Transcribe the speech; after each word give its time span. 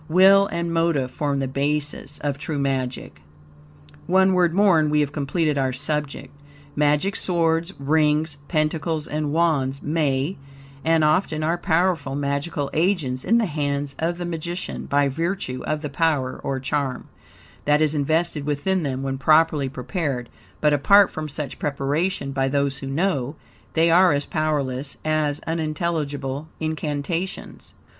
Will 0.09 0.47
and 0.47 0.73
motive 0.73 1.11
form 1.11 1.37
the 1.37 1.47
basis 1.47 2.17
of 2.23 2.39
true 2.39 2.57
magic. 2.57 3.21
One 4.07 4.33
word 4.33 4.51
more 4.51 4.79
and 4.79 4.89
we 4.89 5.01
have 5.01 5.11
completed 5.11 5.59
our 5.59 5.73
subject. 5.73 6.33
Magic 6.75 7.15
swords, 7.15 7.71
rings, 7.77 8.37
pentacles, 8.47 9.07
and 9.07 9.31
wands, 9.31 9.83
may, 9.83 10.37
and 10.83 11.03
often 11.03 11.43
are 11.43 11.55
powerful 11.55 12.15
magical 12.15 12.71
agents 12.73 13.23
in 13.23 13.37
the 13.37 13.45
hands 13.45 13.95
of 13.99 14.17
the 14.17 14.25
magician, 14.25 14.87
by 14.87 15.07
virtue 15.07 15.61
of 15.67 15.83
the 15.83 15.87
power, 15.87 16.41
or 16.43 16.59
charm, 16.59 17.07
that 17.65 17.79
is 17.79 17.93
invested 17.93 18.43
within 18.43 18.81
them 18.81 19.03
when 19.03 19.19
properly 19.19 19.69
prepared; 19.69 20.29
but 20.61 20.73
apart 20.73 21.11
from 21.11 21.29
such 21.29 21.59
preparation, 21.59 22.31
by 22.31 22.47
those 22.47 22.79
who 22.79 22.87
know, 22.87 23.35
they 23.73 23.91
are 23.91 24.13
as 24.13 24.25
powerless 24.25 24.97
as 25.05 25.41
unintelligible 25.41 26.47
incantations. 26.59 27.75